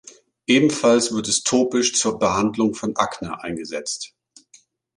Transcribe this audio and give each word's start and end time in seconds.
Ebenfalls 0.47 1.13
wird 1.13 1.27
es 1.27 1.43
topisch 1.43 1.93
zur 1.93 2.17
Behandlung 2.17 2.73
von 2.73 2.95
Akne 2.97 3.43
eingesetzt. 3.43 4.15